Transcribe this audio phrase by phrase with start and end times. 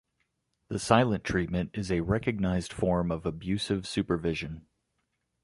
[0.69, 4.65] The silent treatment is a recognized form of abusive supervision.